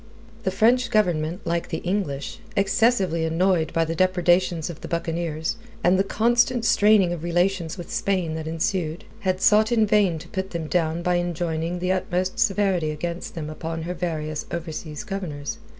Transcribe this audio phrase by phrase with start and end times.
[0.45, 5.99] The French Government, like the English, excessively annoyed by the depredations of the buccaneers, and
[5.99, 10.49] the constant straining of relations with Spain that ensued, had sought in vain to put
[10.49, 15.59] them down by enjoining the utmost severity against them upon her various overseas governors.